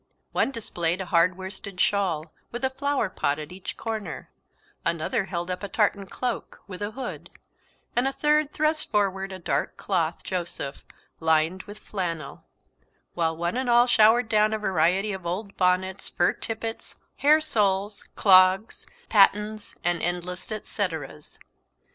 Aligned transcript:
One 0.31 0.49
displayed 0.49 0.99
a 0.99 1.05
hard 1.05 1.37
worsted 1.37 1.79
shawl, 1.79 2.33
with 2.51 2.65
a 2.65 2.71
flower 2.71 3.07
pot 3.07 3.37
at 3.37 3.51
each 3.51 3.77
corner; 3.77 4.31
another 4.83 5.25
held 5.25 5.51
up 5.51 5.61
a 5.61 5.67
tartan 5.67 6.07
cloak, 6.07 6.63
with 6.65 6.81
a 6.81 6.89
hood; 6.89 7.29
and 7.95 8.07
a 8.07 8.11
third 8.11 8.51
thrust 8.51 8.89
forward 8.89 9.31
a 9.31 9.37
dark 9.37 9.77
cloth 9.77 10.23
Joseph, 10.23 10.83
lined 11.19 11.61
with 11.69 11.77
flannel; 11.77 12.45
while 13.13 13.37
one 13.37 13.55
and 13.55 13.69
all 13.69 13.85
showered 13.85 14.27
down 14.27 14.55
a 14.55 14.57
variety 14.57 15.13
of 15.13 15.27
old 15.27 15.55
bonnets, 15.55 16.09
fur 16.09 16.33
tippets, 16.33 16.95
hair 17.17 17.39
soles, 17.39 18.01
clogs, 18.15 18.87
pattens, 19.07 19.75
and 19.83 20.01
endless 20.01 20.51
et 20.51 20.65
ceteras. 20.65 21.37